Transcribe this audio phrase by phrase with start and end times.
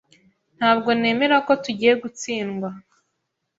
[0.57, 2.69] Ntabwo nemera ko tugiye gutsindwa.